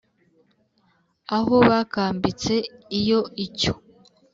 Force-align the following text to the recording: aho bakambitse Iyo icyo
aho 1.37 1.55
bakambitse 1.69 2.55
Iyo 2.99 3.19
icyo 3.45 3.73